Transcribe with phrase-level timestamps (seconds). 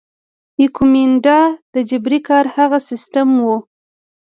[0.61, 1.39] ایکومینډا
[1.73, 3.55] د جبري کار هغه سیستم وو.